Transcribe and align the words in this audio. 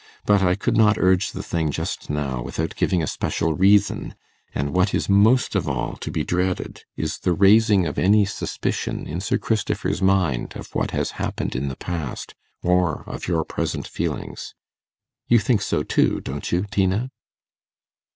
But 0.25 0.41
I 0.41 0.55
could 0.55 0.75
not 0.75 0.97
urge 0.97 1.29
the 1.31 1.43
thing 1.43 1.69
just 1.69 2.09
now 2.09 2.41
without 2.41 2.75
giving 2.75 3.03
a 3.03 3.05
special 3.05 3.53
reason; 3.53 4.15
and 4.55 4.73
what 4.73 4.95
is 4.95 5.07
most 5.07 5.53
of 5.53 5.69
all 5.69 5.95
to 5.97 6.09
be 6.09 6.23
dreaded 6.23 6.85
is 6.97 7.19
the 7.19 7.33
raising 7.33 7.85
of 7.85 7.99
any 7.99 8.25
suspicion 8.25 9.05
in 9.05 9.19
Sir 9.21 9.37
Christopher's 9.37 10.01
mind 10.01 10.53
of 10.55 10.73
what 10.73 10.89
has 10.89 11.11
happened 11.21 11.55
in 11.55 11.67
the 11.67 11.75
past, 11.77 12.33
or 12.63 13.03
of 13.05 13.27
your 13.27 13.45
present 13.45 13.87
feelings. 13.87 14.55
You 15.27 15.37
think 15.37 15.61
so 15.61 15.83
too, 15.83 16.19
don't 16.19 16.51
you, 16.51 16.65
Tina? 16.71 17.11